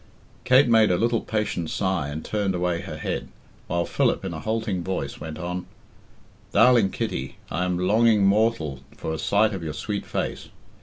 Kate 0.45 0.67
made 0.67 0.89
a 0.89 0.97
little 0.97 1.21
patient 1.21 1.69
sigh 1.69 2.07
and 2.07 2.25
turned 2.25 2.55
away 2.55 2.81
her 2.81 2.97
head, 2.97 3.27
while 3.67 3.85
Philip, 3.85 4.25
in 4.25 4.33
a 4.33 4.39
halting 4.39 4.83
voice, 4.83 5.19
went 5.21 5.37
on 5.37 5.67
"Darling 6.51 6.89
Kitty, 6.89 7.37
I 7.51 7.65
am 7.65 7.77
longing 7.77 8.25
mortal 8.25 8.79
for 8.97 9.13
a 9.13 9.19
sight 9.19 9.53
of 9.53 9.61
your 9.61 9.73
sweet 9.73 10.07
face. 10.07 10.49